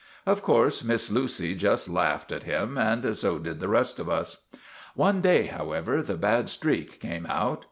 [0.25, 4.37] Of course Miss Lucy just laughed at him, and so did the rest of us."
[4.95, 7.59] One day, however, the bad streak came out.